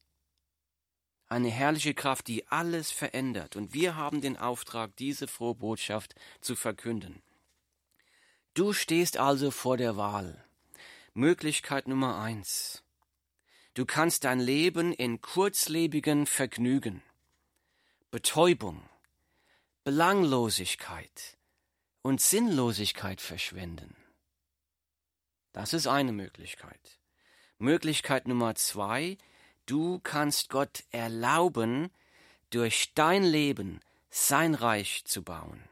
eine 1.32 1.48
herrliche 1.48 1.94
Kraft, 1.94 2.28
die 2.28 2.46
alles 2.48 2.92
verändert. 2.92 3.56
Und 3.56 3.72
wir 3.72 3.96
haben 3.96 4.20
den 4.20 4.36
Auftrag, 4.36 4.94
diese 4.96 5.26
frohe 5.26 5.54
Botschaft 5.54 6.14
zu 6.42 6.54
verkünden. 6.54 7.22
Du 8.54 8.74
stehst 8.74 9.16
also 9.16 9.50
vor 9.50 9.78
der 9.78 9.96
Wahl. 9.96 10.44
Möglichkeit 11.14 11.88
Nummer 11.88 12.18
eins. 12.20 12.82
Du 13.74 13.86
kannst 13.86 14.24
dein 14.24 14.40
Leben 14.40 14.92
in 14.92 15.22
kurzlebigen 15.22 16.26
Vergnügen, 16.26 17.02
Betäubung, 18.10 18.82
Belanglosigkeit 19.84 21.38
und 22.02 22.20
Sinnlosigkeit 22.20 23.22
verschwenden. 23.22 23.96
Das 25.52 25.72
ist 25.72 25.86
eine 25.86 26.12
Möglichkeit. 26.12 26.98
Möglichkeit 27.58 28.26
Nummer 28.26 28.54
zwei, 28.54 29.18
Du 29.66 30.00
kannst 30.00 30.48
Gott 30.48 30.84
erlauben, 30.90 31.90
durch 32.50 32.92
dein 32.94 33.22
Leben 33.22 33.80
sein 34.10 34.54
Reich 34.54 35.04
zu 35.04 35.22
bauen. 35.22 35.64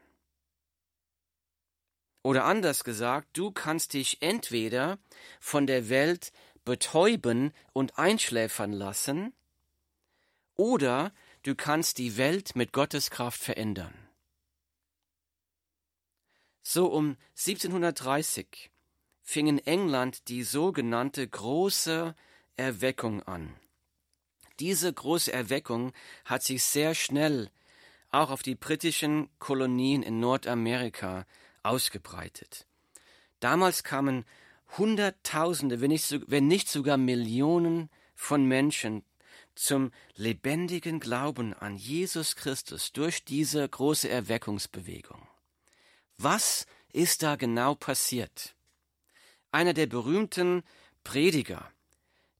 Oder 2.23 2.45
anders 2.45 2.83
gesagt, 2.83 3.27
du 3.33 3.51
kannst 3.51 3.93
dich 3.93 4.21
entweder 4.21 4.97
von 5.39 5.67
der 5.67 5.89
Welt 5.89 6.31
betäuben 6.63 7.53
und 7.73 7.97
einschläfern 7.99 8.71
lassen, 8.71 9.33
oder 10.55 11.13
du 11.43 11.55
kannst 11.55 11.97
die 11.97 12.17
Welt 12.17 12.55
mit 12.55 12.71
Gottes 12.71 13.09
Kraft 13.09 13.41
verändern. 13.41 13.93
So 16.61 16.87
um 16.87 17.17
1730 17.31 18.70
fing 19.31 19.47
in 19.47 19.59
England 19.59 20.27
die 20.27 20.43
sogenannte 20.43 21.25
große 21.25 22.15
Erweckung 22.57 23.23
an. 23.23 23.55
Diese 24.59 24.91
große 24.91 25.31
Erweckung 25.31 25.93
hat 26.25 26.43
sich 26.43 26.63
sehr 26.63 26.93
schnell 26.95 27.49
auch 28.09 28.29
auf 28.29 28.43
die 28.43 28.55
britischen 28.55 29.29
Kolonien 29.39 30.03
in 30.03 30.19
Nordamerika 30.19 31.25
ausgebreitet. 31.63 32.67
Damals 33.39 33.85
kamen 33.85 34.25
Hunderttausende, 34.77 35.79
wenn 35.79 36.47
nicht, 36.47 36.67
sogar 36.67 36.97
Millionen 36.97 37.89
von 38.15 38.45
Menschen 38.45 39.03
zum 39.55 39.91
lebendigen 40.15 40.99
Glauben 40.99 41.53
an 41.53 41.77
Jesus 41.77 42.35
Christus 42.35 42.91
durch 42.91 43.23
diese 43.23 43.67
große 43.67 44.09
Erweckungsbewegung. 44.09 45.25
Was 46.17 46.65
ist 46.91 47.23
da 47.23 47.37
genau 47.37 47.75
passiert? 47.75 48.55
Einer 49.51 49.73
der 49.73 49.87
berühmten 49.87 50.63
Prediger, 51.03 51.71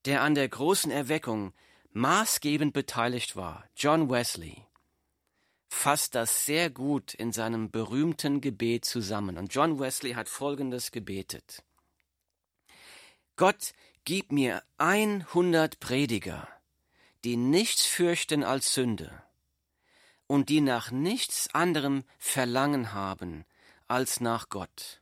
der 0.05 0.21
an 0.21 0.35
der 0.35 0.47
großen 0.47 0.91
Erweckung 0.91 1.53
maßgebend 1.91 2.73
beteiligt 2.73 3.35
war, 3.35 3.65
John 3.75 4.09
Wesley, 4.09 4.65
fasst 5.67 6.15
das 6.15 6.45
sehr 6.45 6.69
gut 6.69 7.13
in 7.13 7.31
seinem 7.31 7.71
berühmten 7.71 8.41
Gebet 8.41 8.85
zusammen. 8.85 9.37
Und 9.37 9.53
John 9.53 9.79
Wesley 9.79 10.13
hat 10.13 10.29
Folgendes 10.29 10.91
gebetet. 10.91 11.63
Gott, 13.35 13.73
gib 14.03 14.31
mir 14.31 14.61
100 14.77 15.79
Prediger, 15.79 16.47
die 17.23 17.37
nichts 17.37 17.85
fürchten 17.85 18.43
als 18.43 18.73
Sünde 18.73 19.23
und 20.27 20.49
die 20.49 20.61
nach 20.61 20.91
nichts 20.91 21.53
anderem 21.53 22.03
Verlangen 22.19 22.93
haben 22.93 23.45
als 23.87 24.21
nach 24.21 24.49
Gott. 24.49 25.00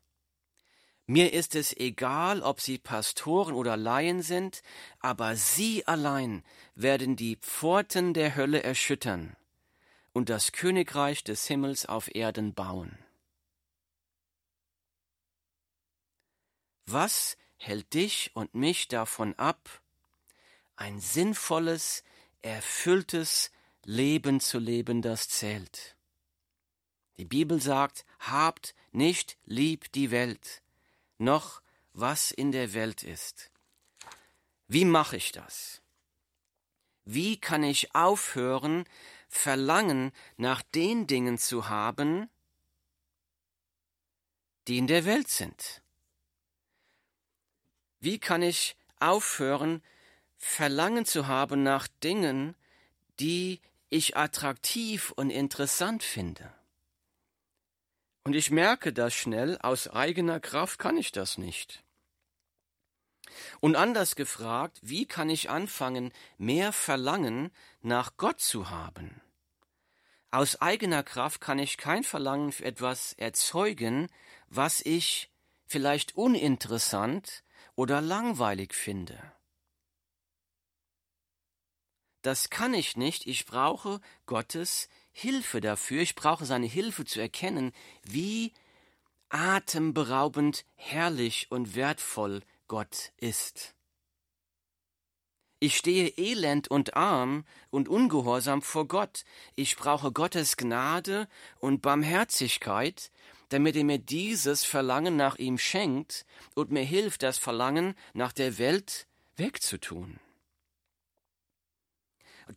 Mir 1.11 1.33
ist 1.33 1.55
es 1.55 1.75
egal, 1.75 2.43
ob 2.43 2.61
sie 2.61 2.77
Pastoren 2.77 3.55
oder 3.55 3.75
Laien 3.75 4.21
sind, 4.21 4.61
aber 4.99 5.35
sie 5.35 5.87
allein 5.87 6.43
werden 6.75 7.15
die 7.15 7.37
Pforten 7.37 8.13
der 8.13 8.35
Hölle 8.35 8.61
erschüttern 8.61 9.35
und 10.13 10.29
das 10.29 10.51
Königreich 10.51 11.23
des 11.23 11.47
Himmels 11.47 11.87
auf 11.87 12.13
Erden 12.13 12.53
bauen. 12.53 12.95
Was 16.85 17.37
hält 17.55 17.91
dich 17.95 18.29
und 18.35 18.53
mich 18.53 18.87
davon 18.87 19.33
ab, 19.33 19.81
ein 20.75 20.99
sinnvolles, 20.99 22.03
erfülltes 22.43 23.51
Leben 23.83 24.39
zu 24.41 24.59
leben, 24.59 25.01
das 25.01 25.27
zählt? 25.27 25.97
Die 27.17 27.25
Bibel 27.25 27.59
sagt, 27.59 28.05
habt 28.19 28.75
nicht 28.91 29.39
lieb 29.45 29.91
die 29.93 30.11
Welt, 30.11 30.61
noch 31.19 31.61
was 31.93 32.31
in 32.31 32.51
der 32.51 32.73
Welt 32.73 33.03
ist. 33.03 33.51
Wie 34.67 34.85
mache 34.85 35.17
ich 35.17 35.31
das? 35.31 35.81
Wie 37.05 37.39
kann 37.39 37.63
ich 37.63 37.93
aufhören, 37.95 38.85
Verlangen 39.27 40.11
nach 40.37 40.61
den 40.61 41.07
Dingen 41.07 41.37
zu 41.37 41.69
haben, 41.69 42.29
die 44.67 44.77
in 44.77 44.87
der 44.87 45.05
Welt 45.05 45.27
sind? 45.27 45.81
Wie 47.99 48.19
kann 48.19 48.41
ich 48.41 48.77
aufhören, 48.99 49.83
Verlangen 50.37 51.05
zu 51.05 51.27
haben 51.27 51.63
nach 51.63 51.87
Dingen, 52.03 52.55
die 53.19 53.59
ich 53.89 54.15
attraktiv 54.15 55.11
und 55.11 55.31
interessant 55.31 56.03
finde? 56.03 56.53
Und 58.29 58.35
ich 58.35 58.51
merke 58.51 58.93
das 58.93 59.15
schnell, 59.15 59.57
aus 59.57 59.87
eigener 59.87 60.39
Kraft 60.39 60.77
kann 60.77 60.97
ich 60.97 61.11
das 61.11 61.39
nicht. 61.39 61.83
Und 63.59 63.75
anders 63.75 64.15
gefragt, 64.15 64.77
wie 64.83 65.07
kann 65.07 65.31
ich 65.31 65.49
anfangen, 65.49 66.13
mehr 66.37 66.71
Verlangen 66.71 67.49
nach 67.81 68.17
Gott 68.17 68.39
zu 68.39 68.69
haben? 68.69 69.19
Aus 70.29 70.61
eigener 70.61 71.01
Kraft 71.01 71.41
kann 71.41 71.57
ich 71.57 71.77
kein 71.77 72.03
Verlangen 72.03 72.51
für 72.51 72.65
etwas 72.65 73.13
erzeugen, 73.13 74.09
was 74.45 74.81
ich 74.81 75.31
vielleicht 75.65 76.15
uninteressant 76.15 77.43
oder 77.73 77.99
langweilig 77.99 78.75
finde. 78.75 79.19
Das 82.21 82.51
kann 82.51 82.75
ich 82.75 82.95
nicht, 82.95 83.25
ich 83.25 83.47
brauche 83.47 83.99
Gottes 84.27 84.87
Hilfe 85.11 85.61
dafür, 85.61 86.01
ich 86.01 86.15
brauche 86.15 86.45
seine 86.45 86.67
Hilfe 86.67 87.05
zu 87.05 87.19
erkennen, 87.19 87.71
wie 88.03 88.53
atemberaubend 89.29 90.65
herrlich 90.75 91.47
und 91.49 91.75
wertvoll 91.75 92.41
Gott 92.67 93.11
ist. 93.17 93.75
Ich 95.61 95.75
stehe 95.75 96.07
elend 96.17 96.69
und 96.69 96.95
arm 96.95 97.45
und 97.69 97.89
ungehorsam 97.89 98.61
vor 98.61 98.87
Gott. 98.87 99.25
Ich 99.55 99.75
brauche 99.75 100.13
Gottes 100.13 100.55
Gnade 100.55 101.27
und 101.59 101.81
Barmherzigkeit, 101.81 103.11
damit 103.49 103.75
er 103.75 103.83
mir 103.83 103.99
dieses 103.99 104.63
Verlangen 104.63 105.17
nach 105.17 105.35
ihm 105.35 105.57
schenkt 105.57 106.25
und 106.55 106.71
mir 106.71 106.83
hilft, 106.83 107.23
das 107.23 107.37
Verlangen 107.37 107.95
nach 108.13 108.31
der 108.31 108.57
Welt 108.57 109.07
wegzutun. 109.35 110.19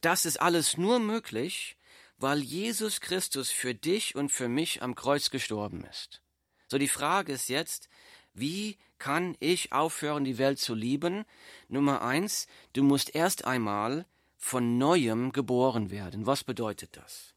Das 0.01 0.25
ist 0.25 0.41
alles 0.41 0.77
nur 0.77 1.01
möglich, 1.01 1.77
weil 2.23 2.39
Jesus 2.39 3.01
Christus 3.01 3.51
für 3.51 3.75
dich 3.75 4.15
und 4.15 4.31
für 4.31 4.49
mich 4.49 4.81
am 4.83 4.95
Kreuz 4.95 5.31
gestorben 5.31 5.85
ist. 5.85 6.23
So 6.69 6.79
die 6.79 6.89
Frage 6.89 7.33
ist 7.33 7.49
jetzt, 7.49 7.89
wie 8.33 8.79
kann 8.99 9.37
ich 9.41 9.73
aufhören, 9.73 10.25
die 10.25 10.39
Welt 10.39 10.61
zu 10.61 10.75
lieben? 10.75 11.25
Nummer 11.69 12.03
eins, 12.03 12.47
du 12.73 12.85
musst 12.85 13.15
erst 13.15 13.45
einmal 13.45 14.07
von 14.39 14.79
neuem 14.79 15.33
geboren 15.33 15.91
werden. 15.91 16.25
Was 16.25 16.45
bedeutet 16.45 16.97
das? 16.97 17.35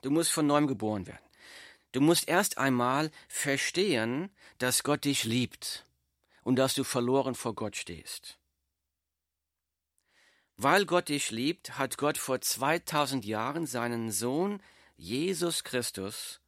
Du 0.00 0.10
musst 0.10 0.32
von 0.32 0.46
neuem 0.46 0.66
geboren 0.66 1.06
werden. 1.06 1.24
Du 1.92 2.00
musst 2.00 2.26
erst 2.26 2.58
einmal 2.58 3.10
verstehen, 3.28 4.30
dass 4.58 4.82
Gott 4.82 5.04
dich 5.04 5.24
liebt 5.24 5.84
und 6.42 6.56
dass 6.56 6.74
du 6.74 6.84
verloren 6.84 7.34
vor 7.34 7.54
Gott 7.54 7.76
stehst. 7.76 8.37
Weil 10.60 10.86
Gott 10.86 11.08
dich 11.08 11.30
liebt, 11.30 11.78
hat 11.78 11.98
Gott 11.98 12.18
vor 12.18 12.40
2000 12.40 13.24
Jahren 13.24 13.64
seinen 13.64 14.10
Sohn 14.10 14.60
Jesus 14.96 15.62
Christus 15.62 16.40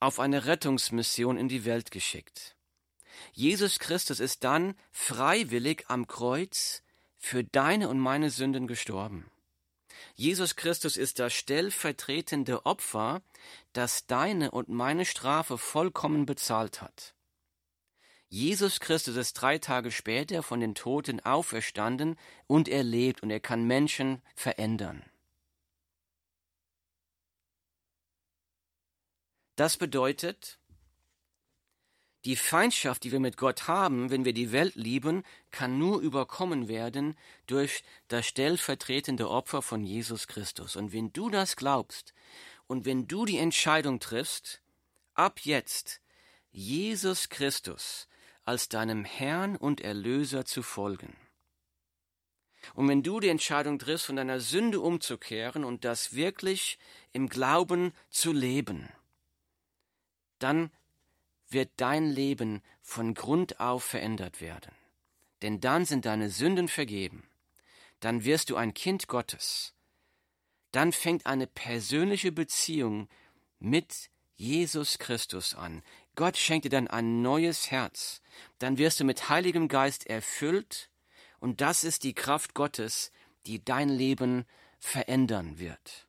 auf 0.00 0.20
eine 0.20 0.44
Rettungsmission 0.44 1.38
in 1.38 1.48
die 1.48 1.64
Welt 1.64 1.90
geschickt. 1.90 2.56
Jesus 3.32 3.78
Christus 3.78 4.20
ist 4.20 4.44
dann 4.44 4.74
freiwillig 4.92 5.86
am 5.88 6.06
Kreuz 6.06 6.82
für 7.16 7.42
deine 7.42 7.88
und 7.88 7.98
meine 7.98 8.28
Sünden 8.28 8.66
gestorben. 8.66 9.30
Jesus 10.14 10.54
Christus 10.54 10.98
ist 10.98 11.18
das 11.18 11.32
stellvertretende 11.32 12.66
Opfer, 12.66 13.22
das 13.72 14.06
deine 14.06 14.50
und 14.50 14.68
meine 14.68 15.06
Strafe 15.06 15.56
vollkommen 15.56 16.26
bezahlt 16.26 16.82
hat. 16.82 17.15
Jesus 18.28 18.80
Christus 18.80 19.16
ist 19.16 19.34
drei 19.34 19.58
Tage 19.58 19.90
später 19.90 20.42
von 20.42 20.60
den 20.60 20.74
Toten 20.74 21.20
auferstanden 21.20 22.16
und 22.46 22.68
er 22.68 22.82
lebt 22.82 23.22
und 23.22 23.30
er 23.30 23.40
kann 23.40 23.64
Menschen 23.64 24.20
verändern. 24.34 25.04
Das 29.54 29.76
bedeutet, 29.76 30.58
die 32.26 32.36
Feindschaft, 32.36 33.04
die 33.04 33.12
wir 33.12 33.20
mit 33.20 33.36
Gott 33.36 33.68
haben, 33.68 34.10
wenn 34.10 34.24
wir 34.24 34.32
die 34.32 34.50
Welt 34.50 34.74
lieben, 34.74 35.22
kann 35.52 35.78
nur 35.78 36.00
überkommen 36.00 36.66
werden 36.66 37.16
durch 37.46 37.84
das 38.08 38.26
stellvertretende 38.26 39.30
Opfer 39.30 39.62
von 39.62 39.84
Jesus 39.84 40.26
Christus. 40.26 40.74
Und 40.74 40.92
wenn 40.92 41.12
du 41.12 41.30
das 41.30 41.54
glaubst 41.54 42.12
und 42.66 42.84
wenn 42.84 43.06
du 43.06 43.24
die 43.24 43.38
Entscheidung 43.38 44.00
triffst, 44.00 44.60
ab 45.14 45.38
jetzt 45.44 46.00
Jesus 46.50 47.28
Christus 47.28 48.08
als 48.46 48.70
deinem 48.70 49.04
Herrn 49.04 49.56
und 49.56 49.82
Erlöser 49.82 50.46
zu 50.46 50.62
folgen. 50.62 51.14
Und 52.74 52.88
wenn 52.88 53.02
du 53.02 53.20
die 53.20 53.28
Entscheidung 53.28 53.78
triffst, 53.78 54.06
von 54.06 54.16
deiner 54.16 54.40
Sünde 54.40 54.80
umzukehren 54.80 55.64
und 55.64 55.84
das 55.84 56.14
wirklich 56.14 56.78
im 57.12 57.28
Glauben 57.28 57.92
zu 58.08 58.32
leben, 58.32 58.88
dann 60.38 60.70
wird 61.48 61.70
dein 61.76 62.06
Leben 62.06 62.62
von 62.82 63.14
Grund 63.14 63.60
auf 63.60 63.84
verändert 63.84 64.40
werden. 64.40 64.72
Denn 65.42 65.60
dann 65.60 65.84
sind 65.84 66.06
deine 66.06 66.30
Sünden 66.30 66.68
vergeben. 66.68 67.28
Dann 68.00 68.24
wirst 68.24 68.50
du 68.50 68.56
ein 68.56 68.74
Kind 68.74 69.06
Gottes. 69.06 69.74
Dann 70.72 70.92
fängt 70.92 71.26
eine 71.26 71.46
persönliche 71.46 72.32
Beziehung 72.32 73.08
mit 73.58 74.10
Jesus 74.34 74.98
Christus 74.98 75.54
an. 75.54 75.82
Gott 76.16 76.36
schenkt 76.36 76.64
dir 76.64 76.70
dann 76.70 76.88
ein 76.88 77.22
neues 77.22 77.70
Herz. 77.70 78.22
Dann 78.58 78.78
wirst 78.78 78.98
du 78.98 79.04
mit 79.04 79.28
Heiligem 79.28 79.68
Geist 79.68 80.06
erfüllt 80.06 80.90
und 81.38 81.60
das 81.60 81.84
ist 81.84 82.02
die 82.02 82.14
Kraft 82.14 82.54
Gottes, 82.54 83.12
die 83.46 83.64
dein 83.64 83.88
Leben 83.88 84.44
verändern 84.78 85.58
wird. 85.58 86.08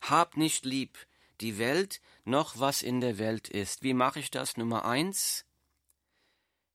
Hab 0.00 0.36
nicht 0.36 0.64
lieb 0.64 1.06
die 1.40 1.58
Welt, 1.58 2.00
noch 2.24 2.58
was 2.58 2.82
in 2.82 3.00
der 3.00 3.18
Welt 3.18 3.48
ist. 3.48 3.82
Wie 3.82 3.94
mache 3.94 4.20
ich 4.20 4.30
das? 4.30 4.56
Nummer 4.56 4.84
eins. 4.84 5.44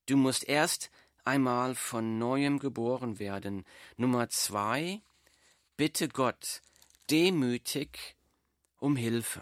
Du 0.05 0.17
musst 0.17 0.45
erst 0.45 0.89
einmal 1.23 1.75
von 1.75 2.17
neuem 2.17 2.59
geboren 2.59 3.19
werden. 3.19 3.65
Nummer 3.97 4.29
zwei. 4.29 5.01
Bitte 5.77 6.09
Gott 6.09 6.61
demütig 7.09 8.15
um 8.77 8.95
Hilfe. 8.95 9.41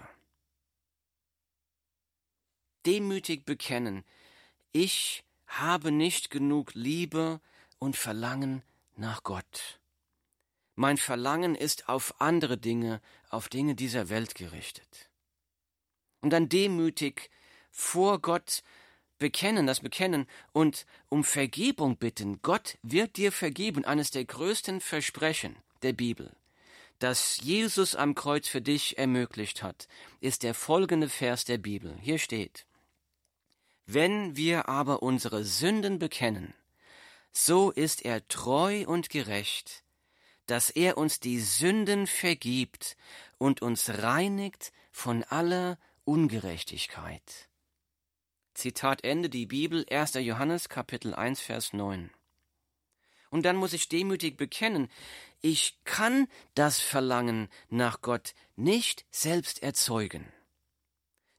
Demütig 2.87 3.45
bekennen. 3.45 4.03
Ich 4.71 5.23
habe 5.45 5.91
nicht 5.91 6.29
genug 6.29 6.73
Liebe 6.73 7.39
und 7.77 7.95
Verlangen 7.95 8.63
nach 8.95 9.23
Gott. 9.23 9.79
Mein 10.75 10.97
Verlangen 10.97 11.53
ist 11.53 11.89
auf 11.89 12.19
andere 12.19 12.57
Dinge, 12.57 13.01
auf 13.29 13.49
Dinge 13.49 13.75
dieser 13.75 14.09
Welt 14.09 14.33
gerichtet 14.35 15.09
und 16.21 16.31
dann 16.31 16.49
demütig 16.49 17.29
vor 17.71 18.21
Gott 18.21 18.63
bekennen, 19.17 19.67
das 19.67 19.81
bekennen 19.81 20.27
und 20.51 20.85
um 21.09 21.23
Vergebung 21.23 21.97
bitten. 21.97 22.41
Gott 22.41 22.77
wird 22.83 23.17
dir 23.17 23.31
vergeben. 23.31 23.85
Eines 23.85 24.11
der 24.11 24.25
größten 24.25 24.81
Versprechen 24.81 25.55
der 25.83 25.93
Bibel, 25.93 26.35
das 26.99 27.39
Jesus 27.41 27.95
am 27.95 28.15
Kreuz 28.15 28.47
für 28.47 28.61
dich 28.61 28.97
ermöglicht 28.97 29.63
hat, 29.63 29.87
ist 30.19 30.43
der 30.43 30.53
folgende 30.53 31.09
Vers 31.09 31.45
der 31.45 31.57
Bibel. 31.57 31.97
Hier 32.01 32.17
steht, 32.17 32.65
wenn 33.87 34.35
wir 34.35 34.67
aber 34.67 35.01
unsere 35.01 35.43
Sünden 35.43 35.97
bekennen, 35.97 36.53
so 37.31 37.71
ist 37.71 38.03
er 38.03 38.27
treu 38.27 38.85
und 38.85 39.09
gerecht, 39.09 39.83
dass 40.45 40.69
er 40.69 40.97
uns 40.97 41.19
die 41.19 41.39
Sünden 41.39 42.05
vergibt 42.05 42.97
und 43.37 43.61
uns 43.61 43.89
reinigt 43.89 44.71
von 44.91 45.23
aller 45.23 45.79
Ungerechtigkeit. 46.03 47.49
Zitat 48.53 49.03
Ende 49.03 49.29
die 49.29 49.45
Bibel 49.45 49.85
1. 49.89 50.15
Johannes 50.15 50.67
Kapitel 50.67 51.13
1 51.13 51.39
Vers 51.39 51.73
9. 51.73 52.09
Und 53.29 53.43
dann 53.45 53.55
muss 53.55 53.73
ich 53.73 53.87
demütig 53.87 54.35
bekennen, 54.35 54.89
ich 55.41 55.77
kann 55.83 56.27
das 56.55 56.79
Verlangen 56.79 57.49
nach 57.69 58.01
Gott 58.01 58.33
nicht 58.55 59.05
selbst 59.11 59.61
erzeugen. 59.61 60.31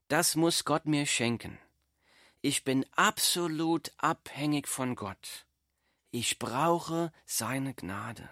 Das 0.08 0.37
muss 0.37 0.64
Gott 0.64 0.87
mir 0.87 1.06
schenken. 1.06 1.58
Ich 2.40 2.62
bin 2.62 2.87
absolut 2.92 3.90
abhängig 3.96 4.68
von 4.68 4.94
Gott. 4.94 5.46
Ich 6.11 6.38
brauche 6.38 7.12
seine 7.27 7.74
Gnade. 7.74 8.29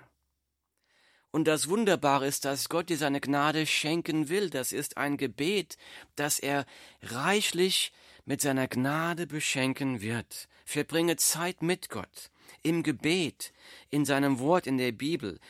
Und 1.32 1.44
das 1.44 1.68
Wunderbare 1.68 2.26
ist, 2.26 2.44
dass 2.44 2.68
Gott 2.68 2.88
dir 2.88 2.96
seine 2.96 3.20
Gnade 3.20 3.66
schenken 3.66 4.28
will. 4.28 4.48
Das 4.48 4.72
ist 4.72 4.96
ein 4.96 5.16
Gebet, 5.16 5.76
das 6.14 6.38
er 6.38 6.66
reichlich 7.02 7.92
mit 8.24 8.40
seiner 8.40 8.68
Gnade 8.68 9.26
beschenken 9.26 10.00
wird. 10.00 10.48
Verbringe 10.64 11.16
Zeit 11.16 11.60
mit 11.60 11.90
Gott, 11.90 12.30
im 12.62 12.82
Gebet, 12.82 13.52
in 13.90 14.04
seinem 14.04 14.38
Wort 14.38 14.66
in 14.66 14.78
der 14.78 14.92
Bibel. 14.92 15.40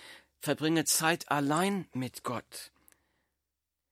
Verbringe 0.40 0.87
Zeit 0.87 1.31
allein 1.31 1.87
mit 1.92 2.25
Gott. 2.25 2.73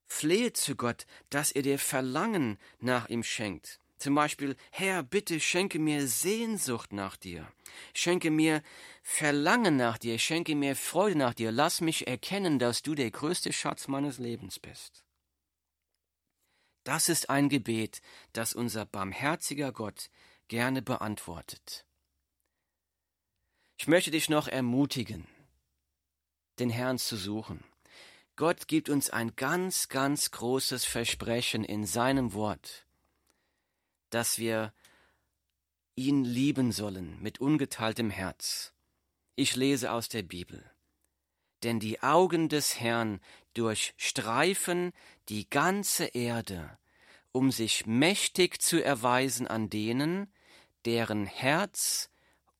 Flehe 0.07 0.53
zu 0.53 0.77
Gott, 0.77 1.07
dass 1.29 1.53
er 1.53 1.63
dir 1.63 1.79
Verlangen 1.79 2.59
nach 2.81 3.09
ihm 3.09 3.23
schenkt. 3.23 3.79
Zum 3.99 4.15
Beispiel, 4.15 4.57
Herr, 4.71 5.03
bitte 5.03 5.41
schenke 5.41 5.79
mir 5.79 6.07
Sehnsucht 6.07 6.93
nach 6.93 7.17
dir. 7.17 7.51
Schenke 7.95 8.31
mir 8.31 8.63
Verlangen 9.03 9.77
nach 9.77 9.99
dir. 9.99 10.19
Schenke 10.19 10.55
mir 10.55 10.77
Freude 10.77 11.17
nach 11.17 11.35
dir. 11.35 11.53
Lass 11.53 11.81
mich 11.81 12.07
erkennen, 12.07 12.59
dass 12.59 12.83
du 12.83 12.95
der 12.95 13.11
größte 13.11 13.53
Schatz 13.53 13.89
meines 13.89 14.19
Lebens 14.19 14.59
bist. 14.59 15.05
Das 16.85 17.09
ist 17.09 17.31
ein 17.31 17.49
Gebet, 17.49 18.03
das 18.33 18.53
unser 18.53 18.85
barmherziger 18.85 19.73
Gott 19.73 20.11
gerne 20.49 20.83
beantwortet. 20.83 21.87
Ich 23.79 23.89
möchte 23.89 24.11
dich 24.11 24.29
noch 24.29 24.49
ermutigen, 24.49 25.27
den 26.59 26.71
Herrn 26.71 26.99
zu 26.99 27.17
suchen. 27.17 27.65
Gott 28.37 28.69
gibt 28.69 28.89
uns 28.89 29.11
ein 29.11 29.35
ganz, 29.37 29.89
ganz 29.89 30.31
großes 30.31 30.85
Versprechen 30.85 31.65
in 31.65 31.87
seinem 31.87 32.35
Wort 32.35 32.84
dass 34.15 34.39
wir 34.39 34.73
ihn 35.97 36.25
lieben 36.25 36.71
sollen 36.71 37.21
mit 37.21 37.41
ungeteiltem 37.41 38.11
Herz. 38.11 38.73
Ich 39.35 39.57
lese 39.57 39.91
aus 39.91 40.09
der 40.09 40.23
Bibel. 40.23 40.65
Denn 41.65 41.81
die 41.81 42.01
Augen 42.03 42.49
des 42.49 42.79
Herrn 42.79 43.21
durchstreifen 43.55 44.93
die 45.29 45.49
ganze 45.51 46.05
Erde, 46.07 46.79
um 47.33 47.51
sich 47.51 47.87
mächtig 47.87 48.63
zu 48.63 48.83
erweisen 48.83 49.49
an 49.49 49.69
denen, 49.69 50.33
deren 50.85 51.27
Herz 51.27 52.11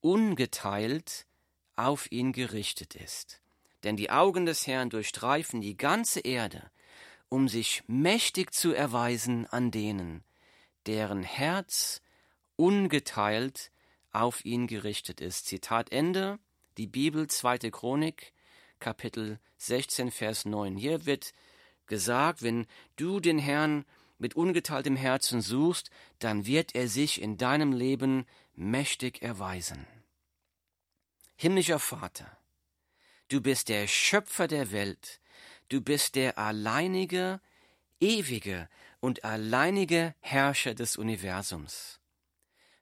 ungeteilt 0.01 1.27
auf 1.77 2.11
ihn 2.11 2.33
gerichtet 2.33 2.97
ist. 2.97 3.41
Denn 3.85 3.97
die 3.97 4.11
Augen 4.11 4.47
des 4.47 4.67
Herrn 4.67 4.91
durchstreifen 4.91 5.61
die 5.61 5.77
ganze 5.77 6.21
Erde, 6.21 6.71
um 7.29 7.49
sich 7.49 7.85
mächtig 7.87 8.53
zu 8.53 8.73
erweisen 8.73 9.47
an 9.47 9.71
denen, 9.71 10.25
deren 10.87 11.23
Herz 11.23 12.03
ungeteilt 12.57 13.71
auf 14.13 14.45
ihn 14.45 14.67
gerichtet 14.67 15.21
ist. 15.21 15.47
Zitat 15.47 15.93
Ende, 15.93 16.39
Die 16.79 16.87
Bibel, 16.87 17.27
zweite 17.29 17.71
Chronik, 17.71 18.33
Kapitel 18.79 19.39
16, 19.59 20.11
Vers 20.11 20.45
9. 20.45 20.77
Hier 20.77 21.07
wird 21.07 21.33
gesagt, 21.87 22.43
wenn 22.43 22.67
du 22.97 23.21
den 23.21 23.39
Herrn 23.39 23.85
mit 24.19 24.35
ungeteiltem 24.35 24.97
Herzen 24.97 25.41
suchst, 25.41 25.91
dann 26.19 26.47
wird 26.47 26.75
er 26.75 26.89
sich 26.89 27.21
in 27.21 27.37
deinem 27.37 27.73
Leben 27.73 28.27
mächtig 28.55 29.23
erweisen. 29.23 29.87
Himmlischer 31.37 31.79
Vater, 31.81 32.39
du 33.29 33.41
bist 33.41 33.69
der 33.69 33.87
Schöpfer 33.87 34.47
der 34.47 34.71
Welt, 34.71 35.21
du 35.69 35.81
bist 35.81 36.15
der 36.15 36.39
alleinige, 36.39 37.41
ewige 38.01 38.69
und 39.01 39.25
alleinige 39.25 40.15
Herrscher 40.21 40.75
des 40.75 40.97
Universums. 40.97 42.01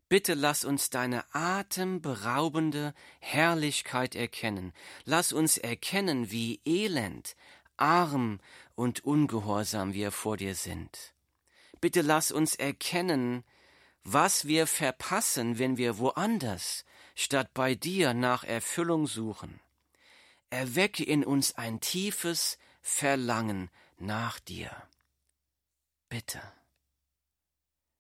Bitte 0.09 0.35
lass 0.35 0.65
uns 0.65 0.91
deine 0.91 1.25
atemberaubende 1.35 2.93
Herrlichkeit 3.21 4.15
erkennen. 4.15 4.75
Lass 5.05 5.33
uns 5.33 5.57
erkennen, 5.57 6.31
wie 6.31 6.61
elend, 6.67 7.35
arm 7.79 8.41
und 8.75 9.05
ungehorsam 9.05 9.95
wir 9.95 10.13
vor 10.13 10.37
dir 10.37 10.55
sind. 10.55 11.15
Bitte 11.81 12.03
lass 12.03 12.31
uns 12.31 12.55
erkennen, 12.57 13.43
was 14.05 14.47
wir 14.47 14.67
verpassen, 14.67 15.59
wenn 15.59 15.79
wir 15.79 15.99
woanders 15.99 16.85
statt 17.15 17.51
bei 17.55 17.75
dir 17.75 18.15
nach 18.15 18.45
Erfüllung 18.45 19.07
suchen. 19.07 19.61
Erwecke 20.51 21.05
in 21.05 21.25
uns 21.25 21.55
ein 21.55 21.81
tiefes 21.81 22.59
Verlangen 22.83 23.71
nach 23.99 24.39
dir. 24.41 24.71
Bitte. 26.13 26.43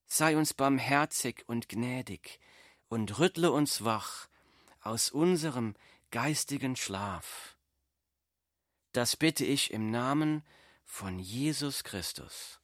Sei 0.04 0.36
uns 0.36 0.52
barmherzig 0.52 1.44
und 1.46 1.70
gnädig 1.70 2.40
und 2.88 3.18
rüttle 3.18 3.50
uns 3.50 3.86
wach 3.86 4.28
aus 4.82 5.08
unserem 5.08 5.74
geistigen 6.10 6.76
Schlaf. 6.76 7.56
Das 8.92 9.16
bitte 9.16 9.46
ich 9.46 9.72
im 9.72 9.90
Namen 9.90 10.44
von 10.84 11.18
Jesus 11.18 11.84
Christus. 11.84 12.60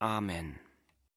Amen. 0.00 0.58